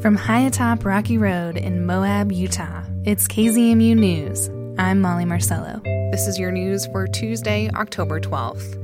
From 0.00 0.16
high 0.16 0.46
atop 0.46 0.86
Rocky 0.86 1.18
Road 1.18 1.58
in 1.58 1.84
Moab, 1.84 2.32
Utah, 2.32 2.84
it's 3.04 3.28
KZMU 3.28 3.94
News. 3.94 4.48
I'm 4.78 4.98
Molly 4.98 5.26
Marcello. 5.26 5.82
This 6.10 6.26
is 6.26 6.38
your 6.38 6.50
news 6.50 6.86
for 6.86 7.06
Tuesday, 7.06 7.68
October 7.74 8.18
12th. 8.18 8.78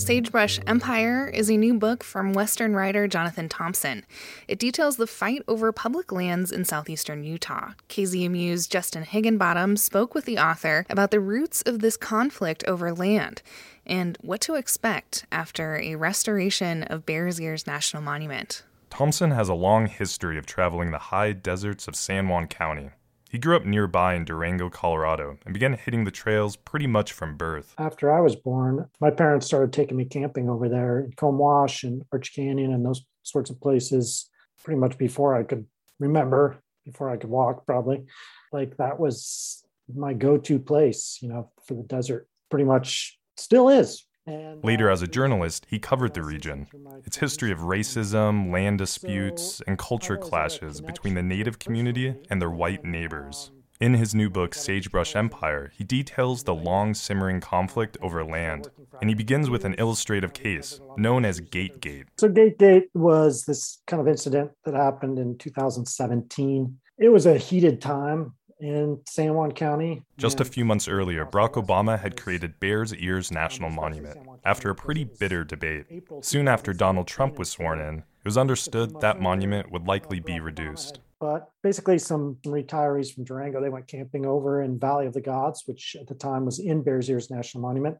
Sagebrush 0.00 0.58
Empire 0.66 1.28
is 1.28 1.50
a 1.50 1.58
new 1.58 1.74
book 1.74 2.02
from 2.02 2.32
Western 2.32 2.74
writer 2.74 3.06
Jonathan 3.06 3.50
Thompson. 3.50 4.06
It 4.48 4.58
details 4.58 4.96
the 4.96 5.06
fight 5.06 5.42
over 5.46 5.70
public 5.70 6.10
lands 6.10 6.50
in 6.50 6.64
southeastern 6.64 7.24
Utah. 7.24 7.72
KZMU's 7.90 8.66
Justin 8.66 9.02
Higginbottom 9.02 9.76
spoke 9.76 10.14
with 10.14 10.24
the 10.24 10.38
author 10.38 10.86
about 10.88 11.10
the 11.10 11.20
roots 11.20 11.60
of 11.60 11.80
this 11.80 11.98
conflict 11.98 12.64
over 12.66 12.94
land 12.94 13.42
and 13.84 14.16
what 14.22 14.40
to 14.40 14.54
expect 14.54 15.26
after 15.30 15.76
a 15.76 15.96
restoration 15.96 16.84
of 16.84 17.04
Bears 17.04 17.38
Ears 17.38 17.66
National 17.66 18.02
Monument. 18.02 18.62
Thompson 18.92 19.30
has 19.30 19.48
a 19.48 19.54
long 19.54 19.86
history 19.86 20.36
of 20.36 20.44
traveling 20.44 20.90
the 20.90 20.98
high 20.98 21.32
deserts 21.32 21.88
of 21.88 21.96
San 21.96 22.28
Juan 22.28 22.46
County. 22.46 22.90
He 23.30 23.38
grew 23.38 23.56
up 23.56 23.64
nearby 23.64 24.12
in 24.14 24.26
Durango, 24.26 24.68
Colorado, 24.68 25.38
and 25.46 25.54
began 25.54 25.72
hitting 25.72 26.04
the 26.04 26.10
trails 26.10 26.56
pretty 26.56 26.86
much 26.86 27.10
from 27.10 27.38
birth. 27.38 27.74
After 27.78 28.12
I 28.12 28.20
was 28.20 28.36
born, 28.36 28.90
my 29.00 29.08
parents 29.08 29.46
started 29.46 29.72
taking 29.72 29.96
me 29.96 30.04
camping 30.04 30.50
over 30.50 30.68
there 30.68 31.00
in 31.00 31.12
Comb 31.12 31.38
Wash 31.38 31.84
and 31.84 32.04
Arch 32.12 32.34
Canyon 32.34 32.74
and 32.74 32.84
those 32.84 33.02
sorts 33.22 33.48
of 33.48 33.58
places 33.62 34.28
pretty 34.62 34.78
much 34.78 34.98
before 34.98 35.34
I 35.34 35.44
could 35.44 35.64
remember, 35.98 36.62
before 36.84 37.08
I 37.08 37.16
could 37.16 37.30
walk, 37.30 37.64
probably. 37.64 38.04
Like 38.52 38.76
that 38.76 39.00
was 39.00 39.64
my 39.88 40.12
go 40.12 40.36
to 40.36 40.58
place, 40.58 41.18
you 41.22 41.30
know, 41.30 41.50
for 41.64 41.72
the 41.72 41.82
desert. 41.84 42.28
Pretty 42.50 42.66
much 42.66 43.18
still 43.38 43.70
is. 43.70 44.04
And, 44.26 44.62
Later, 44.62 44.88
uh, 44.88 44.92
as 44.92 45.02
a 45.02 45.08
journalist, 45.08 45.66
he 45.68 45.78
covered 45.78 46.14
the 46.14 46.22
region, 46.22 46.68
its 47.04 47.16
history 47.16 47.50
of 47.50 47.60
racism, 47.60 48.52
land 48.52 48.78
disputes, 48.78 49.60
and 49.66 49.78
culture 49.78 50.16
clashes 50.16 50.80
between 50.80 51.14
the 51.14 51.22
native 51.22 51.58
community 51.58 52.14
and 52.30 52.40
their 52.40 52.50
white 52.50 52.84
neighbors. 52.84 53.50
In 53.80 53.94
his 53.94 54.14
new 54.14 54.30
book, 54.30 54.54
Sagebrush 54.54 55.16
Empire, 55.16 55.72
he 55.76 55.82
details 55.82 56.44
the 56.44 56.54
long 56.54 56.94
simmering 56.94 57.40
conflict 57.40 57.98
over 58.00 58.24
land, 58.24 58.68
and 59.00 59.10
he 59.10 59.14
begins 59.14 59.50
with 59.50 59.64
an 59.64 59.74
illustrative 59.74 60.32
case 60.32 60.80
known 60.96 61.24
as 61.24 61.40
Gate 61.40 61.80
Gate. 61.80 62.06
So, 62.16 62.28
Gate 62.28 62.58
Gate 62.58 62.90
was 62.94 63.44
this 63.44 63.82
kind 63.88 64.00
of 64.00 64.06
incident 64.06 64.52
that 64.64 64.74
happened 64.74 65.18
in 65.18 65.36
2017. 65.36 66.78
It 66.98 67.08
was 67.08 67.26
a 67.26 67.36
heated 67.36 67.80
time 67.80 68.34
in 68.62 69.00
San 69.08 69.34
Juan 69.34 69.52
County. 69.52 70.04
Just 70.16 70.40
a 70.40 70.44
few 70.44 70.64
months 70.64 70.86
earlier, 70.86 71.26
Barack 71.26 71.54
Obama 71.54 71.98
had 71.98 72.16
created 72.16 72.60
Bears 72.60 72.94
Ears 72.94 73.30
um, 73.30 73.34
National 73.34 73.70
Monument 73.70 74.16
after 74.44 74.70
a 74.70 74.74
pretty 74.74 75.04
bitter 75.04 75.42
debate. 75.42 75.86
Soon 76.20 76.46
after 76.46 76.72
Donald 76.72 77.08
Trump 77.08 77.38
was 77.38 77.50
sworn 77.50 77.80
in, 77.80 77.98
it 77.98 78.24
was 78.24 78.38
understood 78.38 79.00
that 79.00 79.20
monument 79.20 79.72
would 79.72 79.86
likely 79.86 80.20
be 80.20 80.38
reduced. 80.38 81.00
But 81.20 81.50
basically, 81.62 81.98
some 81.98 82.36
retirees 82.46 83.12
from 83.12 83.24
Durango, 83.24 83.60
they 83.60 83.68
went 83.68 83.88
camping 83.88 84.26
over 84.26 84.62
in 84.62 84.78
Valley 84.78 85.06
of 85.06 85.12
the 85.12 85.20
Gods, 85.20 85.64
which 85.66 85.96
at 86.00 86.06
the 86.06 86.14
time 86.14 86.44
was 86.44 86.60
in 86.60 86.82
Bears 86.82 87.10
Ears 87.10 87.30
National 87.30 87.62
Monument. 87.62 87.96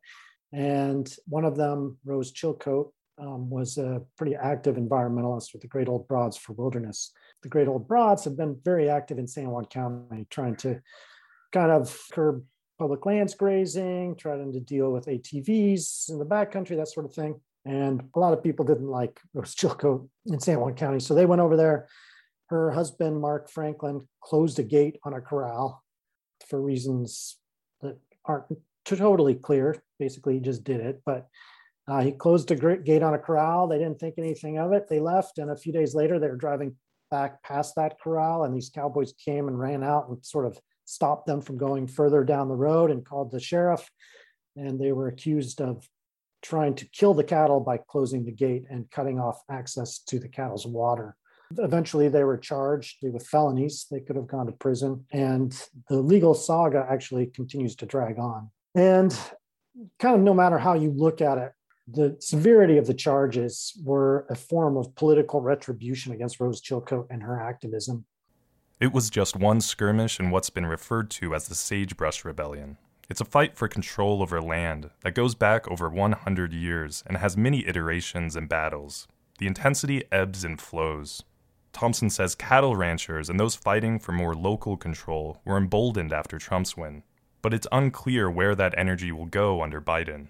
And 0.52 1.12
one 1.26 1.44
of 1.44 1.56
them, 1.56 1.98
Rose 2.04 2.32
Chilcoat, 2.32 2.92
um, 3.22 3.48
was 3.48 3.78
a 3.78 4.02
pretty 4.18 4.34
active 4.34 4.76
environmentalist 4.76 5.52
with 5.52 5.62
the 5.62 5.68
Great 5.68 5.88
Old 5.88 6.08
Broads 6.08 6.36
for 6.36 6.52
Wilderness 6.52 7.12
the 7.42 7.48
Great 7.48 7.68
Old 7.68 7.86
Broads 7.86 8.24
have 8.24 8.36
been 8.36 8.56
very 8.64 8.88
active 8.88 9.18
in 9.18 9.26
San 9.26 9.50
Juan 9.50 9.66
County, 9.66 10.26
trying 10.30 10.56
to 10.56 10.80
kind 11.52 11.70
of 11.70 11.96
curb 12.12 12.44
public 12.78 13.04
lands 13.04 13.34
grazing, 13.34 14.16
trying 14.16 14.52
to 14.52 14.60
deal 14.60 14.90
with 14.90 15.06
ATVs 15.06 16.10
in 16.10 16.18
the 16.18 16.24
backcountry, 16.24 16.76
that 16.76 16.88
sort 16.88 17.06
of 17.06 17.14
thing. 17.14 17.40
And 17.64 18.02
a 18.14 18.18
lot 18.18 18.32
of 18.32 18.42
people 18.42 18.64
didn't 18.64 18.88
like 18.88 19.20
Rose 19.34 19.54
Chilcoat 19.54 20.08
in 20.26 20.40
San 20.40 20.58
Juan 20.60 20.74
County. 20.74 21.00
So 21.00 21.14
they 21.14 21.26
went 21.26 21.42
over 21.42 21.56
there. 21.56 21.88
Her 22.46 22.70
husband, 22.70 23.20
Mark 23.20 23.50
Franklin, 23.50 24.06
closed 24.20 24.58
a 24.58 24.62
gate 24.62 24.98
on 25.04 25.14
a 25.14 25.20
corral 25.20 25.82
for 26.48 26.60
reasons 26.60 27.38
that 27.80 27.98
aren't 28.24 28.46
totally 28.84 29.34
clear. 29.34 29.82
Basically, 29.98 30.34
he 30.34 30.40
just 30.40 30.64
did 30.64 30.80
it. 30.80 31.02
But 31.06 31.28
uh, 31.88 32.00
he 32.00 32.12
closed 32.12 32.50
a 32.50 32.76
gate 32.76 33.02
on 33.02 33.14
a 33.14 33.18
corral. 33.18 33.66
They 33.66 33.78
didn't 33.78 33.98
think 33.98 34.14
anything 34.18 34.58
of 34.58 34.72
it. 34.72 34.88
They 34.88 35.00
left. 35.00 35.38
And 35.38 35.50
a 35.50 35.56
few 35.56 35.72
days 35.72 35.94
later, 35.94 36.18
they 36.18 36.28
were 36.28 36.36
driving 36.36 36.76
back 37.10 37.42
past 37.42 37.74
that 37.76 38.00
corral, 38.00 38.44
and 38.44 38.56
these 38.56 38.70
cowboys 38.70 39.12
came 39.12 39.46
and 39.48 39.58
ran 39.58 39.84
out 39.84 40.08
and 40.08 40.24
sort 40.24 40.46
of 40.46 40.58
stopped 40.84 41.26
them 41.26 41.40
from 41.40 41.58
going 41.58 41.86
further 41.86 42.24
down 42.24 42.48
the 42.48 42.54
road 42.54 42.90
and 42.90 43.04
called 43.04 43.30
the 43.30 43.40
sheriff. 43.40 43.88
And 44.56 44.80
they 44.80 44.92
were 44.92 45.08
accused 45.08 45.60
of 45.60 45.86
trying 46.42 46.74
to 46.74 46.86
kill 46.86 47.14
the 47.14 47.24
cattle 47.24 47.60
by 47.60 47.78
closing 47.78 48.24
the 48.24 48.32
gate 48.32 48.64
and 48.70 48.90
cutting 48.90 49.20
off 49.20 49.42
access 49.50 49.98
to 49.98 50.18
the 50.18 50.28
cattle's 50.28 50.66
water. 50.66 51.16
Eventually, 51.58 52.08
they 52.08 52.24
were 52.24 52.38
charged 52.38 52.96
with 53.02 53.26
felonies. 53.26 53.86
They 53.90 54.00
could 54.00 54.16
have 54.16 54.26
gone 54.26 54.46
to 54.46 54.52
prison. 54.52 55.04
And 55.12 55.54
the 55.88 56.00
legal 56.00 56.34
saga 56.34 56.86
actually 56.90 57.26
continues 57.26 57.76
to 57.76 57.86
drag 57.86 58.18
on. 58.18 58.50
And 58.74 59.16
kind 59.98 60.16
of 60.16 60.22
no 60.22 60.34
matter 60.34 60.58
how 60.58 60.74
you 60.74 60.90
look 60.90 61.20
at 61.20 61.38
it, 61.38 61.52
the 61.88 62.16
severity 62.20 62.78
of 62.78 62.86
the 62.86 62.94
charges 62.94 63.76
were 63.84 64.26
a 64.30 64.34
form 64.34 64.76
of 64.76 64.94
political 64.94 65.40
retribution 65.40 66.12
against 66.12 66.40
Rose 66.40 66.60
Chilcoat 66.60 67.06
and 67.10 67.22
her 67.22 67.40
activism. 67.40 68.04
It 68.80 68.92
was 68.92 69.10
just 69.10 69.36
one 69.36 69.60
skirmish 69.60 70.18
in 70.18 70.30
what's 70.30 70.50
been 70.50 70.66
referred 70.66 71.10
to 71.12 71.34
as 71.34 71.48
the 71.48 71.54
Sagebrush 71.54 72.24
Rebellion. 72.24 72.78
It's 73.08 73.20
a 73.20 73.26
fight 73.26 73.56
for 73.56 73.68
control 73.68 74.22
over 74.22 74.40
land 74.40 74.90
that 75.02 75.14
goes 75.14 75.34
back 75.34 75.68
over 75.68 75.88
100 75.88 76.52
years 76.52 77.02
and 77.06 77.16
has 77.18 77.36
many 77.36 77.66
iterations 77.66 78.36
and 78.36 78.48
battles. 78.48 79.06
The 79.38 79.46
intensity 79.46 80.04
ebbs 80.10 80.44
and 80.44 80.60
flows. 80.60 81.22
Thompson 81.72 82.10
says 82.10 82.34
cattle 82.34 82.76
ranchers 82.76 83.28
and 83.28 83.40
those 83.40 83.54
fighting 83.54 83.98
for 83.98 84.12
more 84.12 84.34
local 84.34 84.76
control 84.76 85.40
were 85.44 85.56
emboldened 85.56 86.12
after 86.12 86.38
Trump's 86.38 86.76
win, 86.76 87.02
but 87.40 87.52
it's 87.52 87.66
unclear 87.72 88.30
where 88.30 88.54
that 88.54 88.74
energy 88.76 89.10
will 89.10 89.26
go 89.26 89.62
under 89.62 89.80
Biden. 89.80 90.28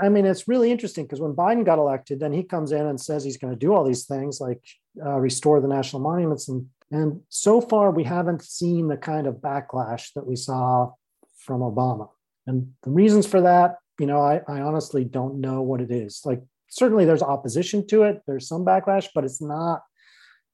I 0.00 0.08
mean, 0.08 0.26
it's 0.26 0.48
really 0.48 0.70
interesting 0.70 1.04
because 1.04 1.20
when 1.20 1.34
Biden 1.34 1.64
got 1.64 1.78
elected, 1.78 2.20
then 2.20 2.32
he 2.32 2.42
comes 2.42 2.72
in 2.72 2.86
and 2.86 3.00
says 3.00 3.24
he's 3.24 3.36
going 3.36 3.52
to 3.52 3.58
do 3.58 3.74
all 3.74 3.84
these 3.84 4.06
things 4.06 4.40
like 4.40 4.62
uh, 5.04 5.18
restore 5.18 5.60
the 5.60 5.68
national 5.68 6.02
monuments. 6.02 6.48
And, 6.48 6.66
and 6.90 7.20
so 7.28 7.60
far, 7.60 7.90
we 7.90 8.04
haven't 8.04 8.42
seen 8.42 8.88
the 8.88 8.96
kind 8.96 9.26
of 9.26 9.36
backlash 9.36 10.12
that 10.14 10.26
we 10.26 10.36
saw 10.36 10.92
from 11.38 11.60
Obama. 11.60 12.08
And 12.46 12.72
the 12.82 12.90
reasons 12.90 13.26
for 13.26 13.40
that, 13.42 13.76
you 13.98 14.06
know, 14.06 14.20
I, 14.20 14.40
I 14.48 14.60
honestly 14.60 15.04
don't 15.04 15.40
know 15.40 15.62
what 15.62 15.80
it 15.80 15.90
is. 15.90 16.22
Like, 16.24 16.42
certainly 16.68 17.04
there's 17.04 17.22
opposition 17.22 17.86
to 17.88 18.04
it, 18.04 18.22
there's 18.26 18.48
some 18.48 18.64
backlash, 18.64 19.08
but 19.14 19.24
it's 19.24 19.40
not 19.40 19.82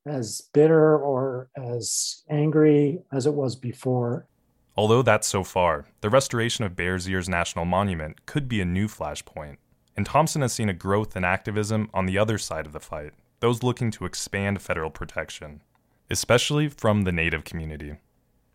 as 0.07 0.43
bitter 0.53 0.99
or 0.99 1.49
as 1.57 2.23
angry 2.31 3.01
as 3.13 3.27
it 3.27 3.35
was 3.35 3.57
before. 3.57 4.27
Although 4.77 5.03
that's 5.03 5.29
so 5.29 5.45
far, 5.45 5.87
the 6.01 6.11
restoration 6.11 6.65
of 6.65 6.75
Bears 6.75 7.09
Ears 7.09 7.29
National 7.29 7.65
Monument 7.65 8.27
could 8.27 8.49
be 8.49 8.61
a 8.61 8.65
new 8.65 8.89
flashpoint. 8.89 9.57
And 9.97 10.05
Thompson 10.05 10.43
has 10.43 10.53
seen 10.53 10.69
a 10.69 10.75
growth 10.75 11.17
in 11.17 11.25
activism 11.25 11.89
on 11.95 12.07
the 12.07 12.19
other 12.19 12.39
side 12.39 12.67
of 12.67 12.73
the 12.73 12.81
fight, 12.81 13.13
those 13.39 13.63
looking 13.63 13.93
to 13.93 14.05
expand 14.05 14.61
federal 14.61 14.91
protection, 14.91 15.63
especially 16.11 16.69
from 16.69 17.03
the 17.03 17.13
Native 17.13 17.45
community. 17.45 17.99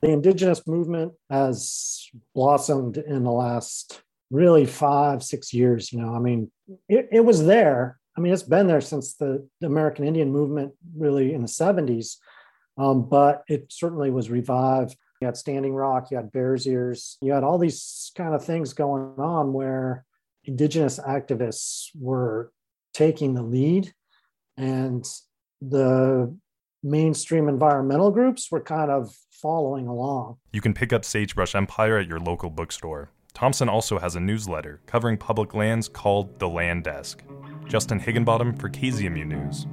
The 0.02 0.09
indigenous 0.09 0.68
movement 0.68 1.13
has 1.30 2.09
blossomed 2.36 2.97
in 2.97 3.24
the 3.24 3.31
last 3.31 4.01
really 4.30 4.66
five, 4.66 5.24
six 5.24 5.53
years. 5.53 5.94
You 5.94 6.01
know, 6.01 6.13
I 6.13 6.19
mean, 6.19 6.51
it, 6.90 7.07
it 7.13 7.22
was 7.22 7.46
there. 7.46 7.97
I 8.18 8.22
mean, 8.22 8.34
it's 8.34 8.44
been 8.44 8.68
there 8.68 8.81
since 8.81 9.13
the, 9.13 9.47
the 9.62 9.68
American 9.68 10.03
Indian 10.03 10.30
movement, 10.30 10.74
really 10.97 11.34
in 11.34 11.41
the 11.41 11.47
70s, 11.47 12.18
um, 12.78 13.07
but 13.07 13.44
it 13.47 13.68
certainly 13.69 14.12
was 14.12 14.30
revived 14.30 14.97
you 15.22 15.25
had 15.25 15.38
Standing 15.38 15.74
Rock, 15.74 16.12
you 16.12 16.18
had 16.18 16.31
Bears 16.31 16.66
Ears, 16.66 17.18
you 17.22 17.34
had 17.34 17.44
all 17.44 17.57
these 17.57 18.12
kind 18.16 18.34
of 18.34 18.44
things 18.44 18.74
going 18.74 19.16
on 19.18 19.53
where 19.53 20.06
indigenous 20.46 21.00
activists 21.00 21.90
were 22.00 22.52
taking 22.94 23.34
the 23.34 23.44
lead 23.44 23.94
and 24.57 25.06
the 25.62 26.36
mainstream 26.83 27.50
environmental 27.50 28.12
groups 28.12 28.50
were 28.50 28.62
kind 28.62 28.89
of 28.89 29.13
following 29.31 29.88
along. 29.88 30.38
You 30.54 30.62
can 30.62 30.74
pick 30.74 30.94
up 30.94 31.04
Sagebrush 31.04 31.54
Empire 31.54 31.98
at 31.98 32.07
your 32.07 32.19
local 32.19 32.50
bookstore. 32.50 33.12
Thompson 33.33 33.69
also 33.69 34.00
has 34.00 34.15
a 34.15 34.19
newsletter 34.19 34.81
covering 34.86 35.18
public 35.18 35.54
lands 35.54 35.88
called 35.89 36.39
The 36.39 36.50
Land 36.50 36.86
Desk. 36.86 37.22
Justin 37.68 38.00
Higginbottom 38.00 38.57
for 38.57 38.69
KZMU 38.69 39.27
News. 39.27 39.68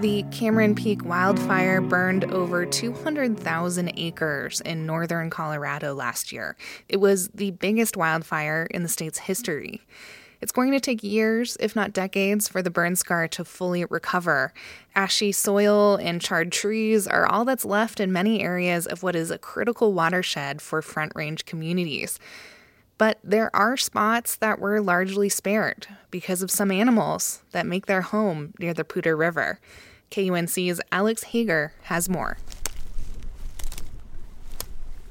The 0.00 0.24
Cameron 0.30 0.74
Peak 0.74 1.04
wildfire 1.04 1.82
burned 1.82 2.24
over 2.32 2.64
200,000 2.64 3.92
acres 3.98 4.62
in 4.62 4.86
northern 4.86 5.28
Colorado 5.28 5.92
last 5.92 6.32
year. 6.32 6.56
It 6.88 6.96
was 6.96 7.28
the 7.28 7.50
biggest 7.50 7.98
wildfire 7.98 8.66
in 8.70 8.82
the 8.82 8.88
state's 8.88 9.18
history. 9.18 9.82
It's 10.40 10.52
going 10.52 10.72
to 10.72 10.80
take 10.80 11.04
years, 11.04 11.58
if 11.60 11.76
not 11.76 11.92
decades, 11.92 12.48
for 12.48 12.62
the 12.62 12.70
burn 12.70 12.96
scar 12.96 13.28
to 13.28 13.44
fully 13.44 13.84
recover. 13.84 14.54
Ashy 14.94 15.32
soil 15.32 15.96
and 15.96 16.18
charred 16.18 16.50
trees 16.50 17.06
are 17.06 17.26
all 17.26 17.44
that's 17.44 17.66
left 17.66 18.00
in 18.00 18.10
many 18.10 18.40
areas 18.40 18.86
of 18.86 19.02
what 19.02 19.14
is 19.14 19.30
a 19.30 19.36
critical 19.36 19.92
watershed 19.92 20.62
for 20.62 20.80
Front 20.80 21.12
Range 21.14 21.44
communities. 21.44 22.18
But 22.96 23.18
there 23.22 23.54
are 23.54 23.76
spots 23.76 24.36
that 24.36 24.60
were 24.60 24.80
largely 24.80 25.28
spared 25.28 25.88
because 26.10 26.40
of 26.42 26.50
some 26.50 26.70
animals 26.70 27.42
that 27.52 27.66
make 27.66 27.84
their 27.84 28.02
home 28.02 28.54
near 28.58 28.72
the 28.72 28.84
Poudre 28.84 29.14
River. 29.14 29.58
KUNC's 30.10 30.80
Alex 30.90 31.22
Hager 31.22 31.72
has 31.82 32.08
more. 32.08 32.36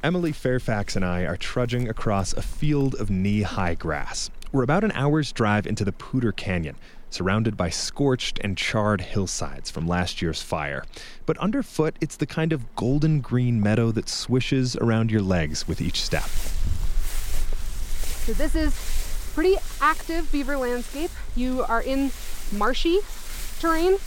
Emily 0.03 0.33
Fairfax 0.33 0.97
and 0.97 1.05
I 1.05 1.23
are 1.23 1.37
trudging 1.37 1.87
across 1.87 2.33
a 2.33 2.41
field 2.41 2.95
of 2.95 3.09
knee 3.09 3.43
high 3.43 3.75
grass. 3.75 4.29
We're 4.51 4.63
about 4.63 4.83
an 4.83 4.91
hour's 4.91 5.31
drive 5.31 5.65
into 5.65 5.85
the 5.85 5.93
Poudre 5.93 6.35
Canyon, 6.35 6.75
surrounded 7.09 7.55
by 7.55 7.69
scorched 7.69 8.39
and 8.39 8.57
charred 8.57 8.99
hillsides 8.99 9.71
from 9.71 9.87
last 9.87 10.21
year's 10.21 10.41
fire. 10.41 10.83
But 11.25 11.37
underfoot, 11.37 11.95
it's 12.01 12.17
the 12.17 12.25
kind 12.25 12.51
of 12.51 12.75
golden 12.75 13.21
green 13.21 13.61
meadow 13.61 13.91
that 13.91 14.09
swishes 14.09 14.75
around 14.75 15.11
your 15.11 15.21
legs 15.21 15.65
with 15.65 15.79
each 15.79 16.01
step. 16.01 16.27
So, 18.25 18.33
this 18.33 18.53
is 18.53 19.31
pretty 19.33 19.55
active 19.79 20.29
beaver 20.29 20.57
landscape. 20.57 21.11
You 21.37 21.63
are 21.63 21.81
in 21.81 22.11
marshy 22.51 22.99
terrain. 23.59 23.97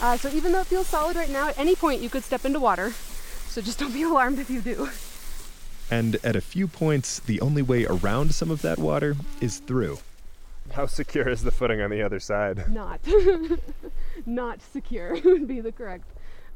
Uh, 0.00 0.16
so, 0.16 0.28
even 0.30 0.52
though 0.52 0.60
it 0.60 0.66
feels 0.66 0.86
solid 0.86 1.16
right 1.16 1.30
now, 1.30 1.48
at 1.48 1.58
any 1.58 1.74
point 1.74 2.00
you 2.00 2.08
could 2.08 2.22
step 2.22 2.44
into 2.44 2.60
water. 2.60 2.92
So, 3.48 3.60
just 3.60 3.78
don't 3.80 3.92
be 3.92 4.02
alarmed 4.02 4.38
if 4.38 4.48
you 4.50 4.60
do. 4.60 4.88
And 5.90 6.16
at 6.22 6.36
a 6.36 6.40
few 6.40 6.68
points, 6.68 7.20
the 7.20 7.40
only 7.40 7.62
way 7.62 7.86
around 7.86 8.34
some 8.34 8.50
of 8.50 8.62
that 8.62 8.78
water 8.78 9.16
is 9.40 9.58
through. 9.58 9.98
How 10.72 10.86
secure 10.86 11.28
is 11.28 11.42
the 11.42 11.50
footing 11.50 11.80
on 11.80 11.90
the 11.90 12.02
other 12.02 12.20
side? 12.20 12.70
Not. 12.70 13.00
Not 14.26 14.60
secure 14.60 15.18
would 15.24 15.48
be 15.48 15.60
the 15.60 15.72
correct 15.72 16.04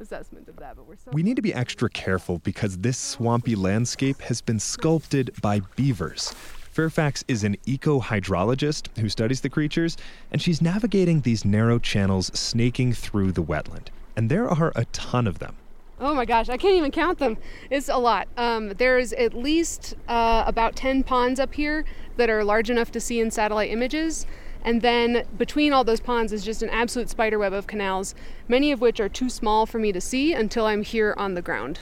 assessment 0.00 0.48
of 0.48 0.56
that, 0.56 0.76
but 0.76 0.86
we're 0.86 0.96
so 0.96 1.10
We 1.12 1.22
need 1.22 1.36
to 1.36 1.42
be 1.42 1.54
extra 1.54 1.88
careful 1.88 2.38
because 2.40 2.78
this 2.78 2.98
swampy 2.98 3.54
landscape 3.54 4.20
has 4.22 4.40
been 4.40 4.58
sculpted 4.58 5.30
by 5.40 5.60
beavers. 5.76 6.34
Fairfax 6.72 7.22
is 7.28 7.44
an 7.44 7.58
eco 7.66 8.00
hydrologist 8.00 8.88
who 8.98 9.10
studies 9.10 9.42
the 9.42 9.50
creatures, 9.50 9.98
and 10.30 10.40
she's 10.40 10.62
navigating 10.62 11.20
these 11.20 11.44
narrow 11.44 11.78
channels 11.78 12.30
snaking 12.32 12.94
through 12.94 13.32
the 13.32 13.42
wetland. 13.42 13.88
And 14.16 14.30
there 14.30 14.48
are 14.48 14.72
a 14.74 14.86
ton 14.86 15.26
of 15.26 15.38
them. 15.38 15.56
Oh 16.00 16.14
my 16.14 16.24
gosh, 16.24 16.48
I 16.48 16.56
can't 16.56 16.74
even 16.74 16.90
count 16.90 17.18
them. 17.18 17.36
It's 17.68 17.90
a 17.90 17.98
lot. 17.98 18.26
Um, 18.38 18.70
there's 18.70 19.12
at 19.12 19.34
least 19.34 19.96
uh, 20.08 20.44
about 20.46 20.74
10 20.74 21.02
ponds 21.02 21.38
up 21.38 21.52
here 21.52 21.84
that 22.16 22.30
are 22.30 22.42
large 22.42 22.70
enough 22.70 22.90
to 22.92 23.00
see 23.00 23.20
in 23.20 23.30
satellite 23.30 23.70
images. 23.70 24.24
And 24.64 24.80
then 24.80 25.26
between 25.36 25.74
all 25.74 25.84
those 25.84 26.00
ponds 26.00 26.32
is 26.32 26.42
just 26.42 26.62
an 26.62 26.70
absolute 26.70 27.10
spiderweb 27.10 27.52
of 27.52 27.66
canals, 27.66 28.14
many 28.48 28.72
of 28.72 28.80
which 28.80 28.98
are 28.98 29.10
too 29.10 29.28
small 29.28 29.66
for 29.66 29.78
me 29.78 29.92
to 29.92 30.00
see 30.00 30.32
until 30.32 30.64
I'm 30.64 30.82
here 30.82 31.14
on 31.18 31.34
the 31.34 31.42
ground. 31.42 31.80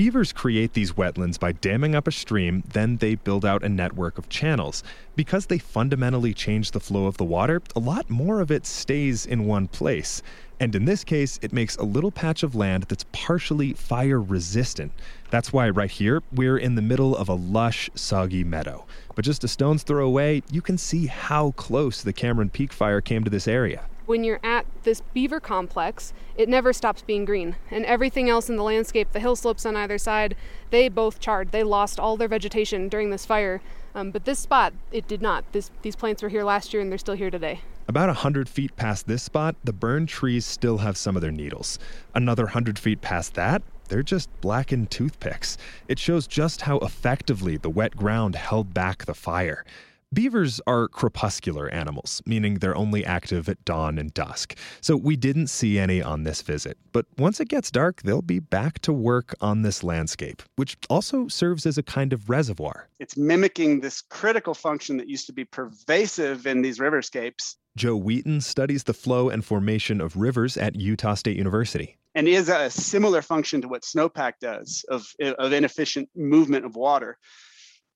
Beavers 0.00 0.32
create 0.32 0.72
these 0.72 0.92
wetlands 0.92 1.38
by 1.38 1.52
damming 1.52 1.94
up 1.94 2.08
a 2.08 2.10
stream, 2.10 2.64
then 2.72 2.96
they 2.96 3.16
build 3.16 3.44
out 3.44 3.62
a 3.62 3.68
network 3.68 4.16
of 4.16 4.30
channels. 4.30 4.82
Because 5.14 5.44
they 5.44 5.58
fundamentally 5.58 6.32
change 6.32 6.70
the 6.70 6.80
flow 6.80 7.04
of 7.04 7.18
the 7.18 7.24
water, 7.26 7.60
a 7.76 7.80
lot 7.80 8.08
more 8.08 8.40
of 8.40 8.50
it 8.50 8.64
stays 8.64 9.26
in 9.26 9.44
one 9.44 9.68
place. 9.68 10.22
And 10.58 10.74
in 10.74 10.86
this 10.86 11.04
case, 11.04 11.38
it 11.42 11.52
makes 11.52 11.76
a 11.76 11.82
little 11.82 12.10
patch 12.10 12.42
of 12.42 12.54
land 12.54 12.84
that's 12.84 13.04
partially 13.12 13.74
fire 13.74 14.22
resistant. 14.22 14.92
That's 15.28 15.52
why 15.52 15.68
right 15.68 15.90
here, 15.90 16.22
we're 16.32 16.56
in 16.56 16.76
the 16.76 16.80
middle 16.80 17.14
of 17.14 17.28
a 17.28 17.34
lush, 17.34 17.90
soggy 17.94 18.42
meadow. 18.42 18.86
But 19.14 19.26
just 19.26 19.44
a 19.44 19.48
stone's 19.48 19.82
throw 19.82 20.06
away, 20.06 20.42
you 20.50 20.62
can 20.62 20.78
see 20.78 21.08
how 21.08 21.50
close 21.58 22.02
the 22.02 22.14
Cameron 22.14 22.48
Peak 22.48 22.72
fire 22.72 23.02
came 23.02 23.22
to 23.24 23.30
this 23.30 23.46
area. 23.46 23.82
When 24.10 24.24
you're 24.24 24.40
at 24.42 24.66
this 24.82 25.02
beaver 25.14 25.38
complex, 25.38 26.12
it 26.34 26.48
never 26.48 26.72
stops 26.72 27.00
being 27.00 27.24
green. 27.24 27.54
And 27.70 27.84
everything 27.84 28.28
else 28.28 28.50
in 28.50 28.56
the 28.56 28.64
landscape, 28.64 29.12
the 29.12 29.20
hill 29.20 29.36
slopes 29.36 29.64
on 29.64 29.76
either 29.76 29.98
side, 29.98 30.34
they 30.70 30.88
both 30.88 31.20
charred. 31.20 31.52
They 31.52 31.62
lost 31.62 32.00
all 32.00 32.16
their 32.16 32.26
vegetation 32.26 32.88
during 32.88 33.10
this 33.10 33.24
fire. 33.24 33.62
Um, 33.94 34.10
but 34.10 34.24
this 34.24 34.40
spot, 34.40 34.72
it 34.90 35.06
did 35.06 35.22
not. 35.22 35.44
This, 35.52 35.70
these 35.82 35.94
plants 35.94 36.24
were 36.24 36.28
here 36.28 36.42
last 36.42 36.72
year 36.72 36.82
and 36.82 36.90
they're 36.90 36.98
still 36.98 37.14
here 37.14 37.30
today. 37.30 37.60
About 37.86 38.08
100 38.08 38.48
feet 38.48 38.74
past 38.74 39.06
this 39.06 39.22
spot, 39.22 39.54
the 39.62 39.72
burned 39.72 40.08
trees 40.08 40.44
still 40.44 40.78
have 40.78 40.96
some 40.96 41.14
of 41.14 41.22
their 41.22 41.30
needles. 41.30 41.78
Another 42.12 42.46
100 42.46 42.80
feet 42.80 43.02
past 43.02 43.34
that, 43.34 43.62
they're 43.90 44.02
just 44.02 44.28
blackened 44.40 44.90
toothpicks. 44.90 45.56
It 45.86 46.00
shows 46.00 46.26
just 46.26 46.62
how 46.62 46.78
effectively 46.78 47.58
the 47.58 47.70
wet 47.70 47.94
ground 47.94 48.34
held 48.34 48.74
back 48.74 49.04
the 49.04 49.14
fire. 49.14 49.64
Beavers 50.12 50.60
are 50.66 50.88
crepuscular 50.88 51.68
animals, 51.68 52.20
meaning 52.26 52.54
they're 52.54 52.76
only 52.76 53.04
active 53.04 53.48
at 53.48 53.64
dawn 53.64 53.96
and 53.96 54.12
dusk. 54.12 54.58
So 54.80 54.96
we 54.96 55.14
didn't 55.14 55.46
see 55.46 55.78
any 55.78 56.02
on 56.02 56.24
this 56.24 56.42
visit. 56.42 56.76
But 56.90 57.06
once 57.16 57.38
it 57.38 57.46
gets 57.46 57.70
dark, 57.70 58.02
they'll 58.02 58.20
be 58.20 58.40
back 58.40 58.80
to 58.80 58.92
work 58.92 59.36
on 59.40 59.62
this 59.62 59.84
landscape, 59.84 60.42
which 60.56 60.76
also 60.90 61.28
serves 61.28 61.64
as 61.64 61.78
a 61.78 61.84
kind 61.84 62.12
of 62.12 62.28
reservoir. 62.28 62.88
It's 62.98 63.16
mimicking 63.16 63.78
this 63.78 64.00
critical 64.00 64.52
function 64.52 64.96
that 64.96 65.08
used 65.08 65.26
to 65.26 65.32
be 65.32 65.44
pervasive 65.44 66.44
in 66.44 66.60
these 66.60 66.80
riverscapes. 66.80 67.54
Joe 67.76 67.94
Wheaton 67.94 68.40
studies 68.40 68.82
the 68.82 68.94
flow 68.94 69.28
and 69.28 69.44
formation 69.44 70.00
of 70.00 70.16
rivers 70.16 70.56
at 70.56 70.74
Utah 70.74 71.14
State 71.14 71.36
University. 71.36 71.98
And 72.16 72.26
is 72.26 72.48
a 72.48 72.68
similar 72.68 73.22
function 73.22 73.62
to 73.62 73.68
what 73.68 73.82
snowpack 73.82 74.32
does 74.40 74.84
of, 74.88 75.06
of 75.20 75.52
inefficient 75.52 76.08
movement 76.16 76.64
of 76.64 76.74
water 76.74 77.16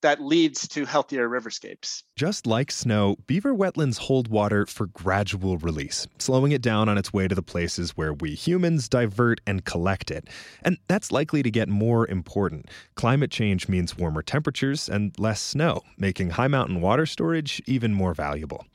that 0.04 0.20
leads 0.20 0.68
to 0.68 0.84
healthier 0.84 1.30
riverscapes. 1.30 2.02
Just 2.14 2.46
like 2.46 2.70
snow, 2.70 3.16
beaver 3.26 3.54
wetlands 3.54 3.96
hold 3.96 4.28
water 4.28 4.66
for 4.66 4.88
gradual 4.88 5.56
release, 5.56 6.06
slowing 6.18 6.52
it 6.52 6.60
down 6.60 6.90
on 6.90 6.98
its 6.98 7.14
way 7.14 7.26
to 7.26 7.34
the 7.34 7.42
places 7.42 7.92
where 7.92 8.12
we 8.12 8.34
humans 8.34 8.86
divert 8.86 9.40
and 9.46 9.64
collect 9.64 10.10
it. 10.10 10.28
And 10.62 10.76
that's 10.88 11.10
likely 11.10 11.42
to 11.42 11.50
get 11.50 11.70
more 11.70 12.06
important. 12.06 12.68
Climate 12.96 13.30
change 13.30 13.66
means 13.66 13.96
warmer 13.96 14.20
temperatures 14.20 14.90
and 14.90 15.18
less 15.18 15.40
snow, 15.40 15.80
making 15.96 16.30
high 16.30 16.48
mountain 16.48 16.82
water 16.82 17.06
storage 17.06 17.62
even 17.64 17.94
more 17.94 18.12
valuable. 18.12 18.66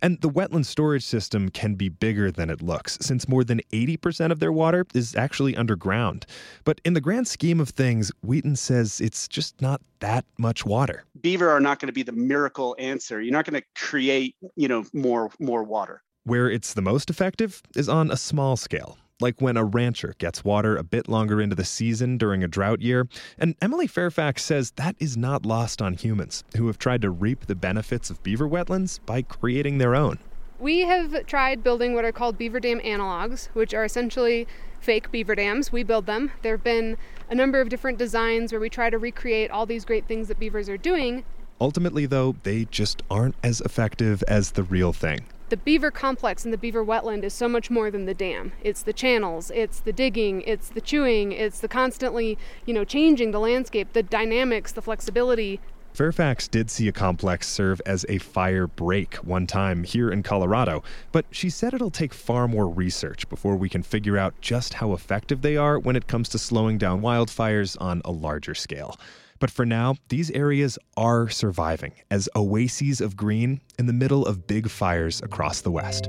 And 0.00 0.20
the 0.20 0.30
wetland 0.30 0.64
storage 0.64 1.04
system 1.04 1.50
can 1.50 1.74
be 1.74 1.88
bigger 1.88 2.30
than 2.30 2.50
it 2.50 2.62
looks, 2.62 2.96
since 3.00 3.28
more 3.28 3.44
than 3.44 3.60
80% 3.72 4.30
of 4.30 4.38
their 4.38 4.52
water 4.52 4.86
is 4.94 5.14
actually 5.16 5.54
underground. 5.54 6.24
But 6.64 6.80
in 6.84 6.94
the 6.94 7.00
grand 7.00 7.28
scheme 7.28 7.60
of 7.60 7.70
things, 7.70 8.10
Wheaton 8.22 8.56
says 8.56 9.00
it's 9.00 9.28
just 9.28 9.60
not 9.60 9.82
that 10.00 10.24
much 10.38 10.64
water. 10.64 11.04
Beaver 11.20 11.48
are 11.48 11.60
not 11.60 11.78
going 11.78 11.88
to 11.88 11.92
be 11.92 12.02
the 12.02 12.12
miracle 12.12 12.76
answer. 12.78 13.20
You're 13.20 13.32
not 13.32 13.44
going 13.44 13.60
to 13.60 13.66
create, 13.74 14.36
you 14.56 14.68
know, 14.68 14.84
more 14.92 15.30
more 15.38 15.62
water. 15.62 16.02
Where 16.24 16.50
it's 16.50 16.74
the 16.74 16.82
most 16.82 17.10
effective 17.10 17.62
is 17.74 17.88
on 17.88 18.10
a 18.10 18.16
small 18.16 18.56
scale, 18.56 18.98
like 19.20 19.40
when 19.40 19.56
a 19.56 19.64
rancher 19.64 20.14
gets 20.18 20.44
water 20.44 20.76
a 20.76 20.82
bit 20.82 21.08
longer 21.08 21.40
into 21.40 21.56
the 21.56 21.64
season 21.64 22.18
during 22.18 22.44
a 22.44 22.48
drought 22.48 22.82
year. 22.82 23.08
And 23.38 23.54
Emily 23.62 23.86
Fairfax 23.86 24.44
says 24.44 24.72
that 24.72 24.96
is 24.98 25.16
not 25.16 25.46
lost 25.46 25.80
on 25.80 25.94
humans 25.94 26.44
who 26.56 26.66
have 26.66 26.78
tried 26.78 27.02
to 27.02 27.10
reap 27.10 27.46
the 27.46 27.54
benefits 27.54 28.10
of 28.10 28.22
beaver 28.22 28.48
wetlands 28.48 29.00
by 29.06 29.22
creating 29.22 29.78
their 29.78 29.94
own. 29.94 30.18
We 30.60 30.80
have 30.80 31.24
tried 31.26 31.62
building 31.62 31.94
what 31.94 32.04
are 32.04 32.10
called 32.10 32.36
beaver 32.36 32.58
dam 32.58 32.80
analogs, 32.80 33.46
which 33.52 33.72
are 33.72 33.84
essentially 33.84 34.48
fake 34.80 35.12
beaver 35.12 35.36
dams. 35.36 35.70
We 35.70 35.84
build 35.84 36.06
them. 36.06 36.32
There 36.42 36.54
have 36.54 36.64
been 36.64 36.96
a 37.30 37.34
number 37.36 37.60
of 37.60 37.68
different 37.68 37.96
designs 37.96 38.50
where 38.50 38.60
we 38.60 38.68
try 38.68 38.90
to 38.90 38.98
recreate 38.98 39.52
all 39.52 39.66
these 39.66 39.84
great 39.84 40.08
things 40.08 40.26
that 40.26 40.40
beavers 40.40 40.68
are 40.68 40.76
doing. 40.76 41.22
Ultimately, 41.60 42.06
though, 42.06 42.34
they 42.42 42.64
just 42.64 43.04
aren't 43.08 43.36
as 43.44 43.60
effective 43.60 44.24
as 44.26 44.52
the 44.52 44.64
real 44.64 44.92
thing. 44.92 45.26
The 45.48 45.56
beaver 45.56 45.92
complex 45.92 46.44
in 46.44 46.50
the 46.50 46.58
beaver 46.58 46.84
wetland 46.84 47.22
is 47.22 47.34
so 47.34 47.48
much 47.48 47.70
more 47.70 47.90
than 47.90 48.06
the 48.06 48.14
dam. 48.14 48.52
It's 48.62 48.82
the 48.82 48.92
channels, 48.92 49.50
it's 49.54 49.80
the 49.80 49.92
digging, 49.92 50.42
it's 50.42 50.68
the 50.68 50.80
chewing, 50.80 51.32
it's 51.32 51.60
the 51.60 51.68
constantly, 51.68 52.36
you 52.66 52.74
know, 52.74 52.84
changing 52.84 53.30
the 53.30 53.40
landscape, 53.40 53.92
the 53.92 54.02
dynamics, 54.02 54.72
the 54.72 54.82
flexibility. 54.82 55.60
Fairfax 55.98 56.46
did 56.46 56.70
see 56.70 56.86
a 56.86 56.92
complex 56.92 57.48
serve 57.48 57.82
as 57.84 58.06
a 58.08 58.18
fire 58.18 58.68
break 58.68 59.16
one 59.16 59.48
time 59.48 59.82
here 59.82 60.12
in 60.12 60.22
Colorado, 60.22 60.84
but 61.10 61.26
she 61.32 61.50
said 61.50 61.74
it'll 61.74 61.90
take 61.90 62.14
far 62.14 62.46
more 62.46 62.68
research 62.68 63.28
before 63.28 63.56
we 63.56 63.68
can 63.68 63.82
figure 63.82 64.16
out 64.16 64.40
just 64.40 64.74
how 64.74 64.92
effective 64.92 65.42
they 65.42 65.56
are 65.56 65.76
when 65.76 65.96
it 65.96 66.06
comes 66.06 66.28
to 66.28 66.38
slowing 66.38 66.78
down 66.78 67.00
wildfires 67.00 67.76
on 67.80 68.00
a 68.04 68.12
larger 68.12 68.54
scale. 68.54 68.96
But 69.40 69.50
for 69.50 69.66
now, 69.66 69.96
these 70.08 70.30
areas 70.30 70.78
are 70.96 71.28
surviving 71.28 71.94
as 72.12 72.28
oases 72.36 73.00
of 73.00 73.16
green 73.16 73.60
in 73.76 73.86
the 73.86 73.92
middle 73.92 74.24
of 74.24 74.46
big 74.46 74.70
fires 74.70 75.20
across 75.20 75.62
the 75.62 75.72
West. 75.72 76.08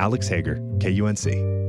Alex 0.00 0.26
Hager, 0.26 0.56
KUNC. 0.78 1.67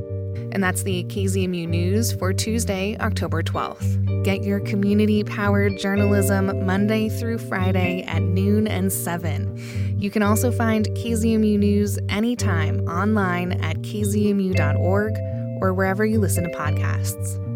And 0.51 0.63
that's 0.63 0.83
the 0.83 1.03
KZMU 1.05 1.67
News 1.67 2.11
for 2.11 2.33
Tuesday, 2.33 2.97
October 2.99 3.43
12th. 3.43 4.23
Get 4.23 4.43
your 4.43 4.59
community 4.59 5.23
powered 5.23 5.77
journalism 5.77 6.65
Monday 6.65 7.09
through 7.09 7.37
Friday 7.37 8.03
at 8.03 8.21
noon 8.21 8.67
and 8.67 8.91
7. 8.91 9.97
You 9.99 10.09
can 10.09 10.23
also 10.23 10.51
find 10.51 10.87
KZMU 10.87 11.57
News 11.59 11.99
anytime 12.09 12.79
online 12.87 13.53
at 13.63 13.77
kzmu.org 13.77 15.13
or 15.61 15.73
wherever 15.73 16.05
you 16.05 16.19
listen 16.19 16.43
to 16.43 16.57
podcasts. 16.57 17.48